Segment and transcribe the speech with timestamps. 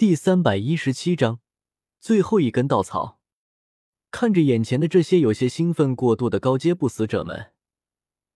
[0.00, 1.40] 第三百一十七章，
[1.98, 3.20] 最后一根稻草。
[4.10, 7.52] 看着眼前的这些有些兴奋过度的高阶不死者们，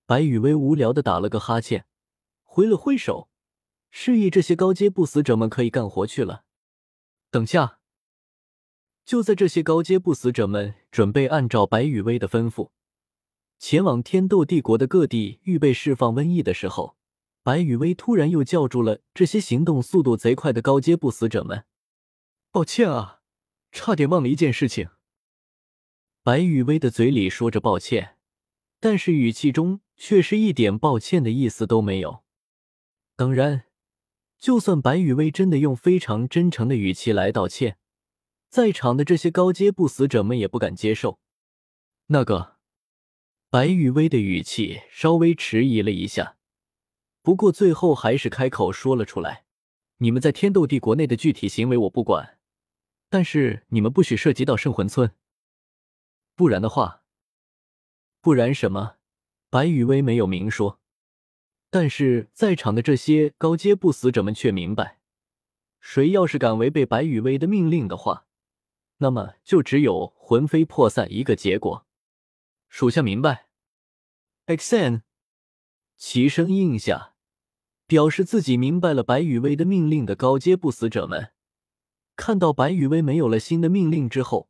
[0.05, 1.87] 白羽薇无聊的打了个哈欠，
[2.43, 3.31] 挥了挥手，
[3.91, 6.45] 示意这些高阶不死者们可以干活去了。
[7.31, 7.79] 等下，
[9.07, 12.73] 就在这些高阶不死者们准备按照白羽薇的吩咐，
[13.59, 16.99] 前往天斗帝国的各地预备释放瘟疫的时候。
[17.45, 21.67] 白雨薇突然又叫住了这些行动速度贼快的高阶不死者们。
[22.51, 23.21] 抱歉啊，
[23.71, 24.89] 差点忘了一件事情。
[26.23, 28.17] 白雨薇的嘴里说着抱歉，
[28.81, 32.25] 但是语气中却是一点抱歉的意思都没有。
[33.15, 33.65] 当然，
[34.39, 37.77] 就算白雨薇真的用非常真诚的语气来道歉，
[38.49, 41.19] 在场的这些高阶不死者们也不敢接受。
[42.07, 42.57] 那个，
[43.51, 46.34] 白雨薇的语气稍微迟疑了一下。
[47.25, 49.47] 不过最后还是开口说了出来
[49.97, 52.39] ：“你们在天斗帝国内的具体行为我不管，
[53.09, 55.11] 但是你们不许涉及到圣魂村，
[56.35, 57.03] 不然的话，
[58.21, 58.97] 不然什么？”
[59.49, 60.81] 白羽薇没有明说，
[61.71, 65.01] 但是在场的这些高阶不死者们却明白，
[65.81, 68.27] 谁要是敢违背白羽薇的命令的话，
[68.99, 71.87] 那么就只有魂飞魄散一个结果。
[72.69, 73.47] 属下明白。
[74.47, 75.05] Xen，
[75.97, 77.14] 齐声应下。
[77.87, 81.33] 表示自己明白了白羽薇的命令的高阶不死者们，
[82.17, 84.49] 看到白羽薇没有了新的命令之后，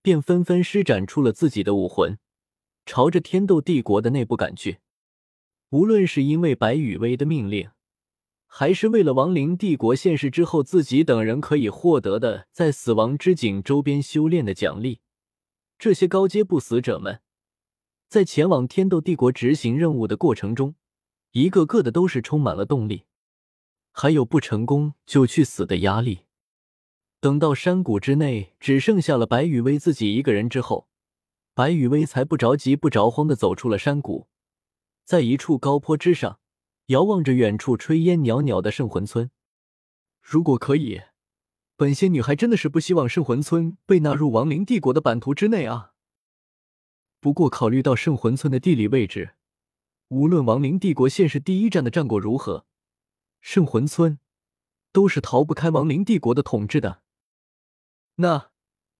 [0.00, 2.18] 便纷纷施展出了自己的武魂，
[2.86, 4.78] 朝着天斗帝国的内部赶去。
[5.70, 7.70] 无论是因为白羽薇的命令，
[8.46, 15.00] 还是为了亡灵帝国现世之后自己等人可以获得的在死亡之井周边修炼的奖励，
[15.78, 17.20] 这些高阶不死者们
[18.08, 20.76] 在前往天斗帝国执行任务的过程中。
[21.32, 23.04] 一个个的都是充满了动力，
[23.92, 26.20] 还有不成功就去死的压力。
[27.20, 30.88] 等到山谷之内只剩下了白羽薇自己一个人之后，
[31.52, 34.28] 白羽薇才不着急不着慌的走出了山谷，
[35.04, 36.38] 在一处高坡之上，
[36.86, 39.30] 遥望着远处炊烟袅袅的圣魂村。
[40.22, 41.02] 如果可以，
[41.76, 45.92] 本仙女还真的是不希望圣魂村被纳入亡灵帝国的版图之内啊。
[47.20, 49.37] 不过考虑到圣魂村的地理位置。
[50.08, 52.64] 无论亡灵帝国现世第一战的战果如何，
[53.42, 54.18] 圣魂村
[54.90, 57.02] 都是逃不开亡灵帝国的统治的。
[58.14, 58.50] 那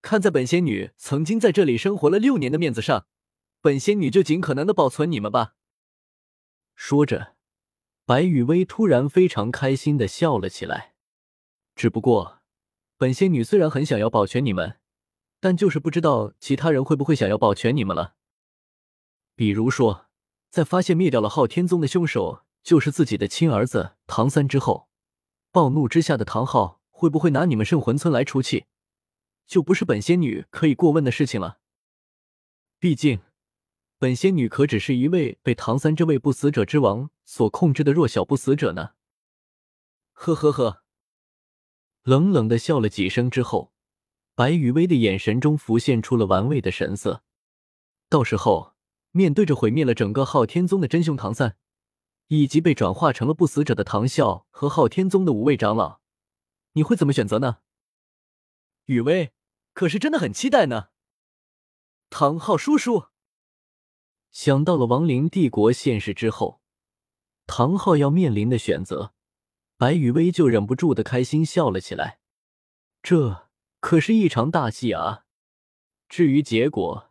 [0.02, 3.06] 看在本仙女曾经在这里生活了六年的面子上，
[3.62, 5.54] 本仙女就尽可能的保存你们吧。
[6.74, 7.34] 说着，
[8.04, 10.94] 白雨薇突然非常开心的笑了起来。
[11.74, 12.42] 只不过，
[12.98, 14.78] 本仙女虽然很想要保全你们，
[15.40, 18.16] 但就是不知道其他人会不会想要保全你们了。
[19.34, 20.07] 比如说。
[20.50, 24.88] 在发现灭掉了昊天宗的凶手就是自己的亲儿子唐三之后，
[25.52, 28.64] 暴怒之下的唐昊会不会拿你们圣魂村来出气，
[29.46, 31.58] 就不是本仙女可以过问的事情了。
[32.78, 33.20] 毕竟，
[33.98, 38.92] 本仙女可只是一位被唐三这位不死者之王所控制的弱小不死者呢。
[40.12, 40.82] 呵呵呵，
[42.02, 43.72] 冷冷的笑了几声之后，
[44.34, 47.22] 白雨薇的眼神中浮现出了玩味的神色。
[48.08, 48.77] 到时候。
[49.12, 51.56] 面对着毁灭了整个昊天宗的真凶唐三，
[52.28, 56.00] 以及被转化成了不死者的唐啸和昊天宗的五位长老，
[56.72, 57.58] 你会怎么选择呢？
[58.84, 59.32] 雨薇
[59.72, 60.88] 可是真的很期待呢。
[62.10, 63.06] 唐昊叔叔
[64.30, 66.60] 想到了亡灵帝国现世之后，
[67.46, 69.14] 唐昊要面临的选择，
[69.76, 72.20] 白雨薇就忍不住的开心笑了起来。
[73.02, 73.48] 这
[73.80, 75.24] 可是一场大戏啊！
[76.08, 77.07] 至于结果。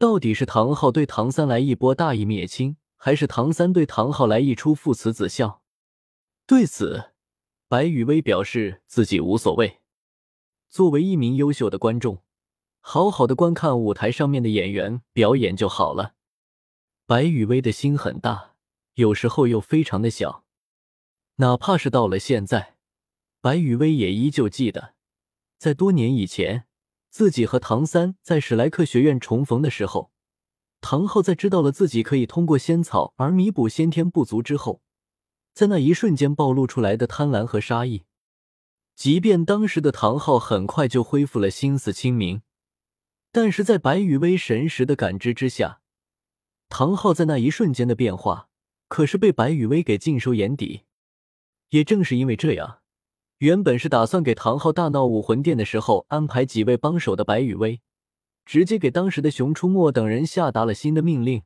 [0.00, 5.60] 到底是唐昊对唐三来一波大义灭亲，还是唐三对唐昊来一出父慈子孝？
[6.46, 7.10] 对此，
[7.68, 9.80] 白雨薇表示自己无所谓。
[10.70, 12.22] 作为一名优秀的观众，
[12.80, 16.14] 好好的观看舞台上面的演员表演就好了。
[17.04, 18.54] 白雨薇的心很大，
[18.94, 20.46] 有时候又非常的小。
[21.36, 22.78] 哪怕是到了现在，
[23.42, 24.94] 白雨薇也依旧记得，
[25.58, 26.68] 在多年以前。
[27.10, 30.12] 自己和唐三在史莱克学院重逢的时候，
[30.80, 34.80] 唐昊在知道了自己可以通过仙草而弥补先天不足之后，
[35.52, 38.04] 在那一瞬间暴露出来的贪婪和杀意。
[38.94, 42.42] 即便当时的唐昊很快就恢复了心思清明，
[43.32, 45.80] 但是在白羽薇神识的感知之下，
[46.68, 48.48] 唐昊在那一瞬间的变化
[48.88, 50.82] 可是被白羽薇给尽收眼底。
[51.70, 52.79] 也正是因为这样。
[53.40, 57.80] 原本是打算给唐昊大闹武魂殿的时候安排几位帮手的白羽薇，
[58.44, 61.42] 直接给当时的熊出没等人下达了新的命令，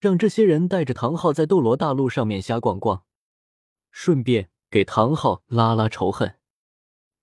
[0.00, 3.04] 让这些人带着唐昊在斗罗大陆上面瞎逛逛，
[3.92, 6.40] 顺便给唐昊拉拉仇恨。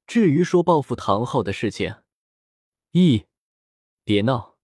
[0.07, 1.95] 至于说报复唐昊的事情，
[2.93, 3.25] 咦，
[4.05, 4.55] 别闹，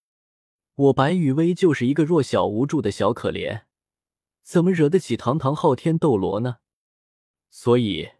[0.76, 3.64] 我白羽薇就是一个弱小无助的小可怜，
[4.44, 6.60] 怎么惹得起堂堂昊天斗罗呢？
[7.50, 8.12] 所以，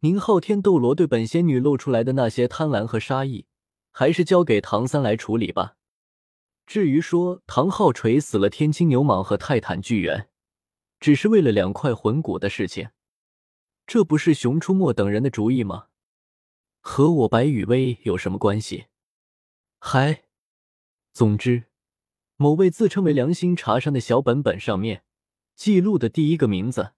[0.00, 3.46] 宁昊天斗罗对本仙女露出来的那些贪婪和杀意，
[3.90, 5.76] 还是交给唐三来处理吧。
[6.66, 10.28] 至于说唐昊锤死了天青牛蟒和泰坦巨猿，
[11.00, 12.90] 只是为了两块魂骨的事情，
[13.86, 15.86] 这不是熊出没等人的主意吗？
[16.80, 18.86] 和我白羽薇有什么关系？
[19.78, 20.24] 还，
[21.12, 21.64] 总之，
[22.36, 25.04] 某位自称为良心茶商的小本本上面
[25.54, 26.92] 记录的第一个名字，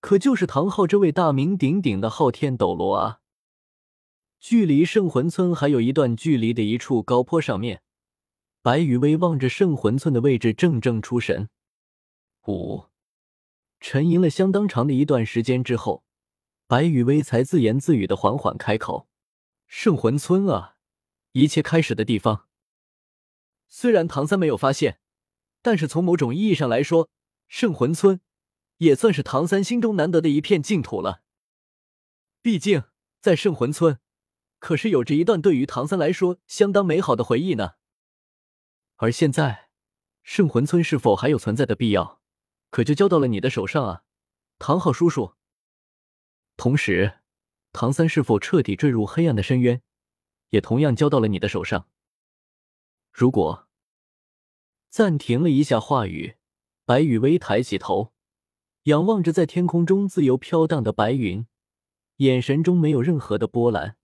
[0.00, 3.20] 可就是唐昊这位大名鼎鼎的昊天斗罗啊！
[4.40, 7.82] 距离圣魂村还有一段距离的一处高坡上面。
[8.62, 11.48] 白羽薇望着圣魂村的位置，怔怔出神。
[12.46, 12.84] 五，
[13.78, 16.04] 沉吟了相当长的一段时间之后，
[16.66, 19.08] 白羽薇才自言自语的缓缓开口
[19.66, 20.76] ：“圣魂村啊，
[21.32, 22.46] 一切开始的地方。
[23.68, 25.00] 虽然唐三没有发现，
[25.62, 27.08] 但是从某种意义上来说，
[27.46, 28.20] 圣魂村
[28.80, 31.22] 也算是唐三心中难得的一片净土了。
[32.42, 32.84] 毕竟
[33.20, 33.98] 在圣魂村，
[34.58, 37.72] 可是有着一段对于唐三来说相当美好的回忆呢。”
[38.96, 39.70] 而现在，
[40.22, 42.20] 圣魂村是否还有存在的必要，
[42.70, 44.04] 可就交到了你的手上啊，
[44.58, 45.34] 唐昊叔叔。
[46.56, 47.20] 同时，
[47.72, 49.82] 唐三是否彻底坠入黑暗的深渊，
[50.50, 51.88] 也同样交到了你的手上。
[53.12, 53.68] 如果
[54.88, 56.36] 暂停了一下话语，
[56.84, 58.12] 白羽薇抬起头，
[58.84, 61.46] 仰望着在天空中自由飘荡的白云，
[62.16, 63.96] 眼神中没有任何的波澜。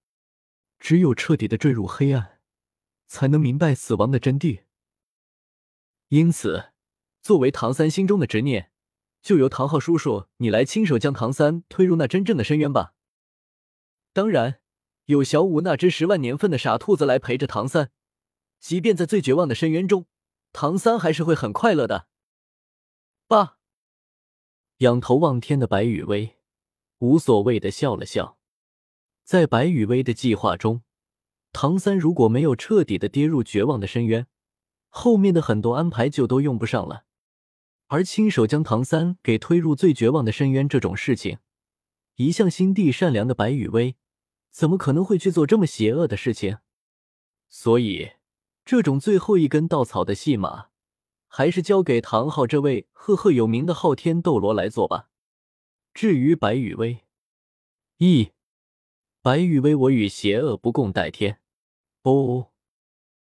[0.78, 2.40] 只有彻底的坠入黑暗，
[3.06, 4.64] 才能明白死亡的真谛。
[6.08, 6.72] 因此，
[7.22, 8.70] 作为唐三心中的执念，
[9.22, 12.92] 就由唐昊叔叔你来亲手将唐三推入那真正的深渊吧。
[14.12, 14.60] 当然，
[15.06, 17.90] 有小五那只十万年份的傻兔子来陪着唐三，
[18.60, 20.06] 即便在最绝望的深渊中，
[20.52, 22.08] 唐三还是会很快乐的。
[23.26, 23.55] 爸，
[24.78, 26.36] 仰头望天的白羽薇
[26.98, 28.38] 无所谓的笑了笑。
[29.24, 30.82] 在白羽薇的计划中，
[31.52, 34.26] 唐三如果没有彻底的跌入绝望的深渊，
[34.90, 37.04] 后面的很多安排就都用不上了，
[37.86, 41.38] 而亲手将唐三给推入最绝望的深渊这种事情，
[42.16, 43.96] 一向心地善良的白羽薇
[44.50, 46.58] 怎么可能会去做这么邪恶的事情？
[47.48, 48.12] 所以，
[48.64, 50.68] 这种最后一根稻草的戏码，
[51.26, 55.08] 还是交给唐昊这位赫赫有名的昊天斗罗来做吧。
[55.92, 57.04] 至于白羽薇，
[57.98, 58.30] 咦，
[59.22, 61.40] 白羽薇，我与邪恶不共戴天。
[62.02, 62.52] 哦。